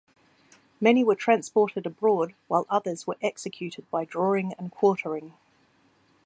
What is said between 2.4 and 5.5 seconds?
while others were executed by drawing and quartering.